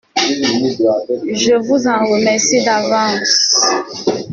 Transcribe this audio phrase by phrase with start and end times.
[1.31, 3.51] Je vous en remercie d’avance.